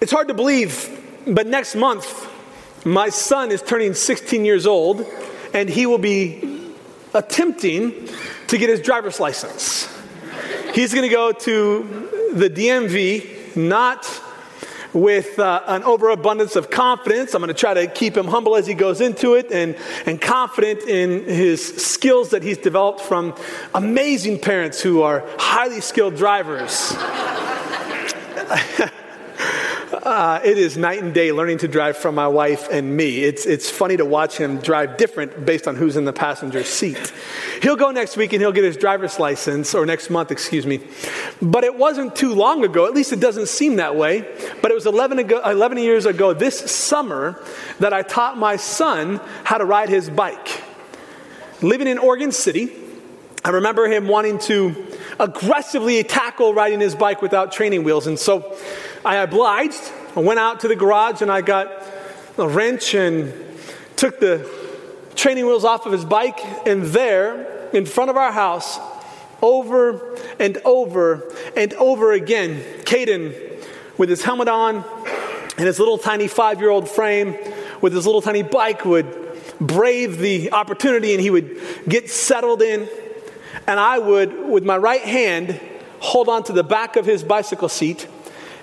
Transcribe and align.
It's 0.00 0.12
hard 0.12 0.28
to 0.28 0.34
believe, 0.34 0.88
but 1.26 1.46
next 1.46 1.74
month, 1.74 2.26
my 2.86 3.10
son 3.10 3.50
is 3.50 3.60
turning 3.60 3.92
16 3.92 4.46
years 4.46 4.66
old, 4.66 5.04
and 5.52 5.68
he 5.68 5.84
will 5.84 5.98
be 5.98 6.72
attempting 7.12 8.08
to 8.46 8.56
get 8.56 8.70
his 8.70 8.80
driver's 8.80 9.20
license. 9.20 9.94
He's 10.74 10.94
going 10.94 11.06
to 11.06 11.14
go 11.14 11.32
to 11.32 12.30
the 12.32 12.48
DMV, 12.48 13.56
not 13.56 14.08
with 14.94 15.38
uh, 15.38 15.64
an 15.66 15.82
overabundance 15.82 16.56
of 16.56 16.70
confidence. 16.70 17.34
I'm 17.34 17.42
going 17.42 17.48
to 17.48 17.54
try 17.54 17.74
to 17.74 17.86
keep 17.86 18.16
him 18.16 18.26
humble 18.26 18.56
as 18.56 18.66
he 18.66 18.72
goes 18.72 19.02
into 19.02 19.34
it 19.34 19.52
and, 19.52 19.76
and 20.06 20.18
confident 20.18 20.80
in 20.84 21.24
his 21.26 21.76
skills 21.76 22.30
that 22.30 22.42
he's 22.42 22.56
developed 22.56 23.02
from 23.02 23.34
amazing 23.74 24.38
parents 24.38 24.80
who 24.80 25.02
are 25.02 25.28
highly 25.38 25.82
skilled 25.82 26.16
drivers. 26.16 26.96
Uh, 30.02 30.40
it 30.42 30.56
is 30.56 30.78
night 30.78 31.02
and 31.02 31.12
day 31.12 31.30
learning 31.30 31.58
to 31.58 31.68
drive 31.68 31.94
from 31.94 32.14
my 32.14 32.26
wife 32.26 32.68
and 32.70 32.96
me. 32.96 33.22
It's, 33.22 33.44
it's 33.44 33.68
funny 33.68 33.98
to 33.98 34.06
watch 34.06 34.38
him 34.38 34.56
drive 34.58 34.96
different 34.96 35.44
based 35.44 35.68
on 35.68 35.76
who's 35.76 35.94
in 35.94 36.06
the 36.06 36.12
passenger 36.12 36.64
seat. 36.64 37.12
He'll 37.60 37.76
go 37.76 37.90
next 37.90 38.16
week 38.16 38.32
and 38.32 38.40
he'll 38.40 38.52
get 38.52 38.64
his 38.64 38.78
driver's 38.78 39.18
license, 39.18 39.74
or 39.74 39.84
next 39.84 40.08
month, 40.08 40.30
excuse 40.30 40.64
me. 40.64 40.80
But 41.42 41.64
it 41.64 41.76
wasn't 41.76 42.16
too 42.16 42.34
long 42.34 42.64
ago, 42.64 42.86
at 42.86 42.94
least 42.94 43.12
it 43.12 43.20
doesn't 43.20 43.48
seem 43.48 43.76
that 43.76 43.94
way, 43.94 44.20
but 44.62 44.70
it 44.70 44.74
was 44.74 44.86
11, 44.86 45.18
ago, 45.18 45.42
11 45.44 45.76
years 45.76 46.06
ago 46.06 46.32
this 46.32 46.58
summer 46.58 47.38
that 47.78 47.92
I 47.92 48.00
taught 48.00 48.38
my 48.38 48.56
son 48.56 49.20
how 49.44 49.58
to 49.58 49.66
ride 49.66 49.90
his 49.90 50.08
bike. 50.08 50.62
Living 51.60 51.88
in 51.88 51.98
Oregon 51.98 52.32
City, 52.32 52.72
I 53.44 53.50
remember 53.50 53.86
him 53.86 54.08
wanting 54.08 54.38
to 54.40 54.89
aggressively 55.20 56.02
tackle 56.02 56.54
riding 56.54 56.80
his 56.80 56.94
bike 56.94 57.22
without 57.22 57.52
training 57.52 57.84
wheels. 57.84 58.06
And 58.06 58.18
so 58.18 58.56
I 59.04 59.16
obliged. 59.16 59.80
I 60.16 60.20
went 60.20 60.40
out 60.40 60.60
to 60.60 60.68
the 60.68 60.74
garage 60.74 61.20
and 61.22 61.30
I 61.30 61.42
got 61.42 61.70
a 62.38 62.48
wrench 62.48 62.94
and 62.94 63.32
took 63.96 64.18
the 64.18 64.50
training 65.14 65.46
wheels 65.46 65.64
off 65.64 65.84
of 65.84 65.92
his 65.92 66.04
bike. 66.04 66.40
And 66.66 66.84
there, 66.84 67.68
in 67.72 67.84
front 67.84 68.10
of 68.10 68.16
our 68.16 68.32
house, 68.32 68.78
over 69.42 70.16
and 70.38 70.56
over 70.64 71.32
and 71.54 71.74
over 71.74 72.12
again, 72.12 72.62
Caden, 72.84 73.34
with 73.98 74.08
his 74.08 74.24
helmet 74.24 74.48
on 74.48 74.84
and 75.58 75.66
his 75.66 75.78
little 75.78 75.98
tiny 75.98 76.28
five 76.28 76.60
year 76.60 76.70
old 76.70 76.88
frame, 76.88 77.36
with 77.82 77.92
his 77.92 78.06
little 78.06 78.22
tiny 78.22 78.42
bike, 78.42 78.86
would 78.86 79.16
brave 79.60 80.18
the 80.18 80.52
opportunity 80.52 81.12
and 81.12 81.20
he 81.20 81.28
would 81.28 81.60
get 81.86 82.08
settled 82.08 82.62
in. 82.62 82.88
And 83.66 83.80
I 83.80 83.98
would, 83.98 84.48
with 84.48 84.64
my 84.64 84.76
right 84.76 85.02
hand, 85.02 85.60
hold 86.00 86.28
on 86.28 86.42
to 86.44 86.52
the 86.52 86.64
back 86.64 86.96
of 86.96 87.06
his 87.06 87.22
bicycle 87.24 87.68
seat 87.68 88.06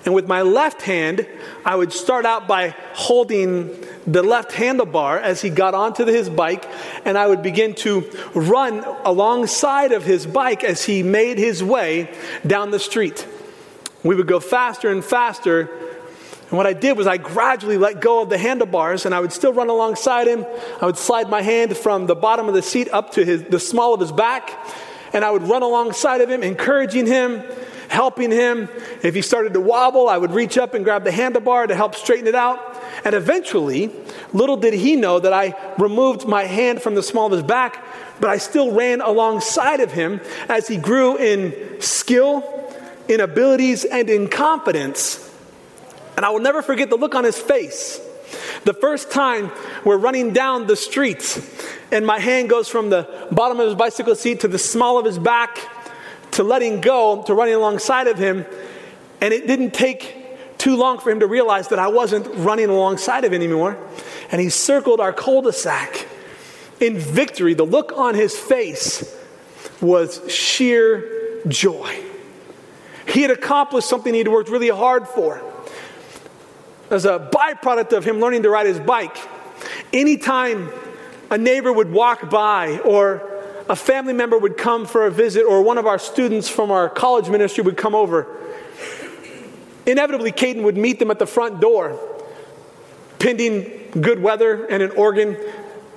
and 0.08 0.14
with 0.14 0.26
my 0.26 0.42
left 0.42 0.80
hand, 0.80 1.26
I 1.66 1.76
would 1.76 1.92
start 1.92 2.24
out 2.24 2.48
by 2.48 2.74
holding 2.94 3.78
the 4.06 4.22
left 4.22 4.52
handlebar 4.52 5.20
as 5.20 5.42
he 5.42 5.50
got 5.50 5.74
onto 5.74 6.06
his 6.06 6.30
bike, 6.30 6.64
and 7.04 7.18
I 7.18 7.26
would 7.26 7.42
begin 7.42 7.74
to 7.74 8.10
run 8.34 8.84
alongside 9.04 9.92
of 9.92 10.04
his 10.04 10.26
bike 10.26 10.64
as 10.64 10.84
he 10.84 11.02
made 11.02 11.36
his 11.36 11.62
way 11.62 12.10
down 12.46 12.70
the 12.70 12.78
street. 12.78 13.26
We 14.02 14.14
would 14.14 14.26
go 14.26 14.40
faster 14.40 14.88
and 14.88 15.04
faster. 15.04 15.70
And 16.48 16.56
what 16.56 16.66
I 16.66 16.72
did 16.72 16.96
was 16.96 17.06
I 17.06 17.18
gradually 17.18 17.76
let 17.76 18.00
go 18.00 18.22
of 18.22 18.30
the 18.30 18.38
handlebars 18.38 19.04
and 19.06 19.14
I 19.14 19.20
would 19.20 19.32
still 19.32 19.52
run 19.52 19.68
alongside 19.68 20.26
him. 20.26 20.46
I 20.80 20.86
would 20.86 20.96
slide 20.96 21.28
my 21.28 21.42
hand 21.42 21.76
from 21.76 22.06
the 22.06 22.14
bottom 22.16 22.48
of 22.48 22.54
the 22.54 22.62
seat 22.62 22.88
up 22.90 23.12
to 23.12 23.24
his, 23.24 23.44
the 23.44 23.60
small 23.60 23.94
of 23.94 24.00
his 24.00 24.12
back 24.12 24.58
and 25.12 25.24
I 25.24 25.30
would 25.30 25.42
run 25.42 25.62
alongside 25.62 26.20
of 26.20 26.30
him, 26.30 26.42
encouraging 26.42 27.06
him 27.06 27.42
helping 27.88 28.30
him. 28.30 28.68
If 29.02 29.14
he 29.14 29.22
started 29.22 29.54
to 29.54 29.60
wobble, 29.60 30.08
I 30.08 30.18
would 30.18 30.30
reach 30.30 30.56
up 30.58 30.74
and 30.74 30.84
grab 30.84 31.04
the 31.04 31.10
handlebar 31.10 31.68
to 31.68 31.74
help 31.74 31.94
straighten 31.94 32.26
it 32.26 32.34
out. 32.34 32.76
And 33.04 33.14
eventually, 33.14 33.90
little 34.32 34.56
did 34.56 34.74
he 34.74 34.96
know 34.96 35.18
that 35.18 35.32
I 35.32 35.54
removed 35.78 36.26
my 36.26 36.44
hand 36.44 36.82
from 36.82 36.94
the 36.94 37.02
small 37.02 37.26
of 37.26 37.32
his 37.32 37.42
back, 37.42 37.84
but 38.20 38.30
I 38.30 38.38
still 38.38 38.72
ran 38.72 39.00
alongside 39.00 39.80
of 39.80 39.92
him 39.92 40.20
as 40.48 40.68
he 40.68 40.76
grew 40.76 41.16
in 41.16 41.80
skill, 41.80 42.44
in 43.08 43.20
abilities, 43.20 43.84
and 43.84 44.08
in 44.10 44.28
confidence. 44.28 45.24
And 46.18 46.26
I 46.26 46.30
will 46.30 46.40
never 46.40 46.62
forget 46.62 46.90
the 46.90 46.96
look 46.96 47.14
on 47.14 47.22
his 47.22 47.38
face. 47.38 48.00
The 48.64 48.74
first 48.74 49.12
time 49.12 49.52
we're 49.84 49.98
running 49.98 50.32
down 50.32 50.66
the 50.66 50.74
street, 50.74 51.40
and 51.92 52.04
my 52.04 52.18
hand 52.18 52.50
goes 52.50 52.68
from 52.68 52.90
the 52.90 53.28
bottom 53.30 53.60
of 53.60 53.66
his 53.66 53.76
bicycle 53.76 54.16
seat 54.16 54.40
to 54.40 54.48
the 54.48 54.58
small 54.58 54.98
of 54.98 55.04
his 55.04 55.16
back 55.16 55.60
to 56.32 56.42
letting 56.42 56.80
go, 56.80 57.22
to 57.22 57.34
running 57.34 57.54
alongside 57.54 58.08
of 58.08 58.18
him. 58.18 58.44
And 59.20 59.32
it 59.32 59.46
didn't 59.46 59.74
take 59.74 60.58
too 60.58 60.74
long 60.74 60.98
for 60.98 61.12
him 61.12 61.20
to 61.20 61.28
realize 61.28 61.68
that 61.68 61.78
I 61.78 61.86
wasn't 61.86 62.26
running 62.34 62.68
alongside 62.68 63.22
of 63.22 63.32
him 63.32 63.40
anymore. 63.40 63.78
And 64.32 64.40
he 64.40 64.48
circled 64.48 64.98
our 64.98 65.12
cul 65.12 65.42
de 65.42 65.52
sac 65.52 66.08
in 66.80 66.98
victory. 66.98 67.54
The 67.54 67.62
look 67.62 67.92
on 67.96 68.16
his 68.16 68.36
face 68.36 69.16
was 69.80 70.28
sheer 70.28 71.44
joy. 71.46 71.96
He 73.06 73.22
had 73.22 73.30
accomplished 73.30 73.88
something 73.88 74.12
he'd 74.12 74.26
worked 74.26 74.48
really 74.48 74.68
hard 74.68 75.06
for. 75.06 75.44
As 76.90 77.04
a 77.04 77.18
byproduct 77.18 77.92
of 77.96 78.04
him 78.04 78.18
learning 78.18 78.44
to 78.44 78.50
ride 78.50 78.66
his 78.66 78.80
bike, 78.80 79.16
anytime 79.92 80.70
a 81.30 81.36
neighbor 81.36 81.70
would 81.70 81.92
walk 81.92 82.30
by 82.30 82.78
or 82.78 83.22
a 83.68 83.76
family 83.76 84.14
member 84.14 84.38
would 84.38 84.56
come 84.56 84.86
for 84.86 85.04
a 85.04 85.10
visit 85.10 85.44
or 85.44 85.62
one 85.62 85.76
of 85.76 85.86
our 85.86 85.98
students 85.98 86.48
from 86.48 86.70
our 86.70 86.88
college 86.88 87.28
ministry 87.28 87.62
would 87.62 87.76
come 87.76 87.94
over, 87.94 88.26
inevitably 89.84 90.32
Caden 90.32 90.62
would 90.62 90.78
meet 90.78 90.98
them 90.98 91.10
at 91.10 91.18
the 91.18 91.26
front 91.26 91.60
door, 91.60 91.98
pending 93.18 93.90
good 94.00 94.22
weather 94.22 94.64
and 94.66 94.82
an 94.82 94.90
Oregon. 94.92 95.36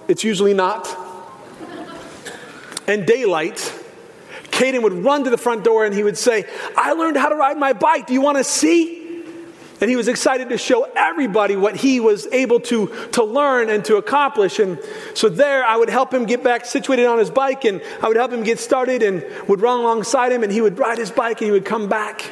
It's 0.09 0.25
usually 0.25 0.53
not. 0.53 0.89
And 2.87 3.05
daylight. 3.05 3.77
Caden 4.49 4.83
would 4.83 4.93
run 4.93 5.23
to 5.23 5.29
the 5.29 5.37
front 5.37 5.63
door 5.63 5.85
and 5.85 5.95
he 5.95 6.03
would 6.03 6.17
say, 6.17 6.43
I 6.75 6.91
learned 6.91 7.15
how 7.15 7.29
to 7.29 7.35
ride 7.35 7.57
my 7.57 7.71
bike. 7.71 8.07
Do 8.07 8.13
you 8.13 8.21
want 8.21 8.37
to 8.37 8.43
see? 8.43 9.00
And 9.81 9.89
he 9.89 9.95
was 9.95 10.07
excited 10.07 10.49
to 10.49 10.59
show 10.59 10.83
everybody 10.95 11.55
what 11.55 11.75
he 11.75 11.99
was 11.99 12.27
able 12.27 12.59
to, 12.61 13.09
to 13.13 13.23
learn 13.23 13.71
and 13.71 13.83
to 13.85 13.97
accomplish. 13.97 14.59
And 14.59 14.79
so 15.15 15.27
there, 15.27 15.65
I 15.65 15.75
would 15.75 15.89
help 15.89 16.13
him 16.13 16.25
get 16.25 16.43
back 16.43 16.65
situated 16.65 17.07
on 17.07 17.17
his 17.17 17.31
bike 17.31 17.65
and 17.65 17.81
I 18.01 18.07
would 18.07 18.15
help 18.15 18.31
him 18.31 18.43
get 18.43 18.59
started 18.59 19.01
and 19.01 19.25
would 19.49 19.59
run 19.59 19.79
alongside 19.79 20.31
him 20.31 20.43
and 20.43 20.51
he 20.51 20.61
would 20.61 20.77
ride 20.77 20.99
his 20.99 21.09
bike 21.09 21.41
and 21.41 21.47
he 21.47 21.51
would 21.51 21.65
come 21.65 21.89
back 21.89 22.31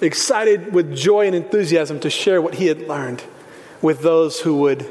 excited 0.00 0.72
with 0.72 0.96
joy 0.96 1.26
and 1.26 1.34
enthusiasm 1.34 1.98
to 2.00 2.10
share 2.10 2.40
what 2.40 2.54
he 2.54 2.66
had 2.66 2.86
learned 2.86 3.22
with 3.82 4.00
those 4.00 4.40
who 4.40 4.56
would 4.58 4.86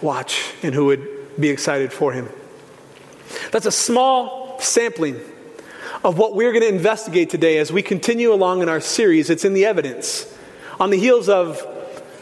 watch 0.00 0.52
and 0.62 0.74
who 0.74 0.86
would 0.86 1.08
be 1.38 1.50
excited 1.50 1.92
for 1.92 2.12
him. 2.12 2.28
That's 3.52 3.66
a 3.66 3.72
small 3.72 4.58
sampling 4.60 5.20
of 6.04 6.18
what 6.18 6.34
we're 6.34 6.50
going 6.50 6.62
to 6.62 6.68
investigate 6.68 7.30
today 7.30 7.58
as 7.58 7.72
we 7.72 7.82
continue 7.82 8.32
along 8.32 8.62
in 8.62 8.68
our 8.68 8.80
series. 8.80 9.30
It's 9.30 9.44
in 9.44 9.54
the 9.54 9.64
evidence. 9.64 10.31
On 10.82 10.90
the 10.90 10.98
heels 10.98 11.28
of 11.28 11.64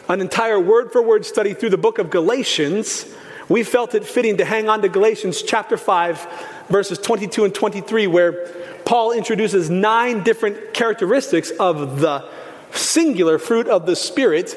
an 0.07 0.21
entire 0.21 0.59
word 0.59 0.91
for 0.91 1.01
word 1.01 1.25
study 1.25 1.55
through 1.55 1.71
the 1.71 1.79
book 1.79 1.97
of 1.97 2.11
Galatians, 2.11 3.11
we 3.49 3.63
felt 3.63 3.95
it 3.95 4.05
fitting 4.05 4.37
to 4.37 4.45
hang 4.45 4.69
on 4.69 4.83
to 4.83 4.87
Galatians 4.87 5.41
chapter 5.41 5.77
5, 5.77 6.27
verses 6.69 6.99
22 6.99 7.45
and 7.45 7.55
23, 7.55 8.05
where 8.05 8.45
Paul 8.85 9.13
introduces 9.13 9.71
nine 9.71 10.21
different 10.21 10.75
characteristics 10.75 11.49
of 11.49 12.01
the 12.01 12.29
singular 12.69 13.39
fruit 13.39 13.67
of 13.67 13.87
the 13.87 13.95
Spirit. 13.95 14.55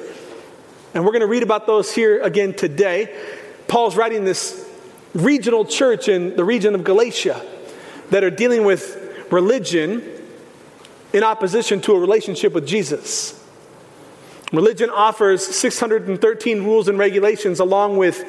And 0.93 1.03
we're 1.03 1.13
going 1.13 1.23
to 1.23 1.27
read 1.27 1.43
about 1.43 1.67
those 1.67 1.91
here 1.91 2.21
again 2.21 2.53
today. 2.53 3.19
Paul's 3.69 3.97
writing 3.97 4.27
this 4.27 4.71
regional 5.15 5.65
church 5.65 6.09
in 6.09 6.37
the 6.37 6.45
region 6.45 6.75
of 6.75 6.85
Galatia 6.85 7.41
that 8.11 8.23
are 8.23 8.29
dealing 8.29 8.67
with 8.67 9.33
religion 9.33 10.07
in 11.15 11.25
opposition 11.25 11.81
to 11.81 11.95
a 11.95 11.99
relationship 11.99 12.53
with 12.53 12.67
Jesus. 12.67 13.41
Religion 14.55 14.89
offers 14.89 15.45
613 15.45 16.62
rules 16.62 16.87
and 16.89 16.99
regulations, 16.99 17.59
along 17.59 17.97
with 17.97 18.25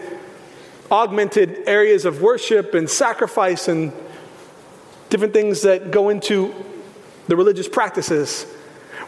augmented 0.91 1.63
areas 1.67 2.05
of 2.05 2.21
worship 2.21 2.73
and 2.73 2.89
sacrifice 2.89 3.67
and 3.67 3.93
different 5.09 5.33
things 5.33 5.61
that 5.61 5.91
go 5.91 6.09
into 6.09 6.53
the 7.27 7.35
religious 7.35 7.67
practices. 7.67 8.43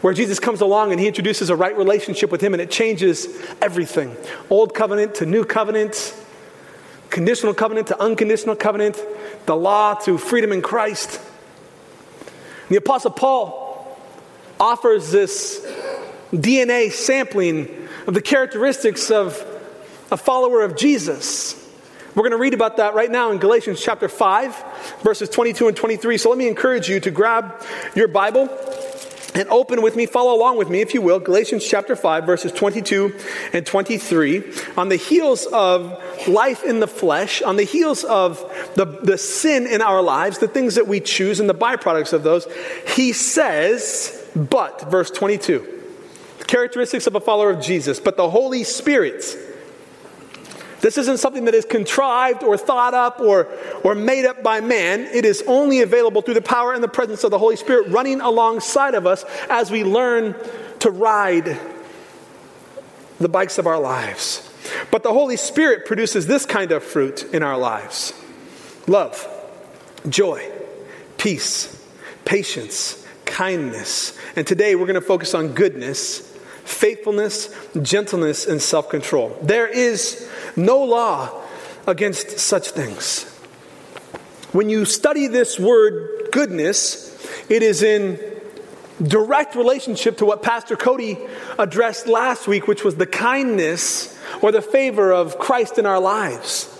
Where 0.00 0.14
Jesus 0.14 0.38
comes 0.38 0.60
along 0.60 0.92
and 0.92 1.00
he 1.00 1.08
introduces 1.08 1.50
a 1.50 1.56
right 1.56 1.76
relationship 1.76 2.30
with 2.30 2.40
him, 2.40 2.54
and 2.54 2.60
it 2.60 2.70
changes 2.70 3.26
everything 3.60 4.16
old 4.48 4.72
covenant 4.72 5.16
to 5.16 5.26
new 5.26 5.44
covenant, 5.44 6.14
conditional 7.10 7.52
covenant 7.52 7.88
to 7.88 8.00
unconditional 8.00 8.54
covenant, 8.54 9.02
the 9.46 9.56
law 9.56 9.94
to 9.94 10.18
freedom 10.18 10.52
in 10.52 10.62
Christ. 10.62 11.20
The 12.68 12.76
Apostle 12.76 13.10
Paul 13.10 13.98
offers 14.60 15.10
this 15.10 15.66
DNA 16.32 16.92
sampling 16.92 17.88
of 18.06 18.14
the 18.14 18.22
characteristics 18.22 19.10
of 19.10 19.44
a 20.10 20.16
follower 20.16 20.62
of 20.62 20.76
Jesus. 20.76 21.54
We're 22.14 22.22
going 22.22 22.32
to 22.32 22.38
read 22.38 22.54
about 22.54 22.78
that 22.78 22.94
right 22.94 23.10
now 23.10 23.30
in 23.30 23.38
Galatians 23.38 23.80
chapter 23.80 24.08
5, 24.08 25.00
verses 25.02 25.28
22 25.28 25.68
and 25.68 25.76
23. 25.76 26.18
So 26.18 26.30
let 26.30 26.38
me 26.38 26.48
encourage 26.48 26.88
you 26.88 27.00
to 27.00 27.10
grab 27.10 27.62
your 27.94 28.08
Bible 28.08 28.48
and 29.34 29.48
open 29.50 29.82
with 29.82 29.94
me, 29.94 30.06
follow 30.06 30.34
along 30.34 30.56
with 30.56 30.68
me, 30.68 30.80
if 30.80 30.94
you 30.94 31.02
will, 31.02 31.20
Galatians 31.20 31.64
chapter 31.66 31.94
5, 31.94 32.24
verses 32.24 32.50
22 32.50 33.14
and 33.52 33.64
23. 33.64 34.42
On 34.76 34.88
the 34.88 34.96
heels 34.96 35.46
of 35.46 36.02
life 36.26 36.64
in 36.64 36.80
the 36.80 36.88
flesh, 36.88 37.40
on 37.42 37.56
the 37.56 37.62
heels 37.62 38.04
of 38.04 38.38
the, 38.74 38.84
the 38.84 39.16
sin 39.16 39.66
in 39.66 39.80
our 39.80 40.02
lives, 40.02 40.38
the 40.38 40.48
things 40.48 40.74
that 40.74 40.88
we 40.88 40.98
choose 40.98 41.40
and 41.40 41.48
the 41.48 41.54
byproducts 41.54 42.12
of 42.12 42.22
those, 42.22 42.48
he 42.96 43.12
says, 43.12 44.28
but, 44.34 44.90
verse 44.90 45.10
22, 45.10 45.77
characteristics 46.48 47.06
of 47.06 47.14
a 47.14 47.20
follower 47.20 47.50
of 47.50 47.60
Jesus, 47.60 48.00
but 48.00 48.16
the 48.16 48.28
Holy 48.28 48.64
Spirit 48.64 49.36
this 50.80 50.96
isn't 50.96 51.18
something 51.18 51.46
that 51.46 51.54
is 51.54 51.64
contrived 51.64 52.44
or 52.44 52.56
thought 52.56 52.94
up 52.94 53.20
or, 53.20 53.48
or 53.82 53.94
made 53.94 54.24
up 54.24 54.42
by 54.42 54.60
man. 54.60 55.00
It 55.00 55.24
is 55.24 55.42
only 55.46 55.80
available 55.80 56.22
through 56.22 56.34
the 56.34 56.42
power 56.42 56.72
and 56.72 56.82
the 56.82 56.88
presence 56.88 57.24
of 57.24 57.30
the 57.30 57.38
Holy 57.38 57.56
Spirit 57.56 57.88
running 57.88 58.20
alongside 58.20 58.94
of 58.94 59.06
us 59.06 59.24
as 59.50 59.70
we 59.70 59.82
learn 59.82 60.36
to 60.80 60.90
ride 60.90 61.58
the 63.18 63.28
bikes 63.28 63.58
of 63.58 63.66
our 63.66 63.80
lives. 63.80 64.44
But 64.90 65.02
the 65.02 65.12
Holy 65.12 65.36
Spirit 65.36 65.84
produces 65.86 66.26
this 66.26 66.46
kind 66.46 66.70
of 66.70 66.84
fruit 66.84 67.24
in 67.34 67.42
our 67.42 67.58
lives 67.58 68.12
love, 68.86 69.26
joy, 70.08 70.48
peace, 71.16 71.74
patience, 72.24 73.04
kindness. 73.24 74.16
And 74.36 74.46
today 74.46 74.76
we're 74.76 74.86
going 74.86 74.94
to 74.94 75.00
focus 75.00 75.34
on 75.34 75.54
goodness, 75.54 76.37
faithfulness, 76.68 77.54
gentleness, 77.82 78.46
and 78.46 78.60
self 78.60 78.88
control. 78.88 79.36
There 79.42 79.66
is 79.66 80.28
no 80.56 80.84
law 80.84 81.42
against 81.86 82.38
such 82.38 82.70
things. 82.70 83.24
When 84.52 84.68
you 84.68 84.84
study 84.84 85.26
this 85.26 85.58
word 85.58 86.28
goodness, 86.32 87.06
it 87.48 87.62
is 87.62 87.82
in 87.82 88.20
direct 89.02 89.54
relationship 89.54 90.18
to 90.18 90.26
what 90.26 90.42
Pastor 90.42 90.76
Cody 90.76 91.18
addressed 91.58 92.06
last 92.06 92.46
week, 92.48 92.66
which 92.66 92.84
was 92.84 92.96
the 92.96 93.06
kindness 93.06 94.18
or 94.42 94.52
the 94.52 94.62
favor 94.62 95.12
of 95.12 95.38
Christ 95.38 95.78
in 95.78 95.86
our 95.86 96.00
lives. 96.00 96.77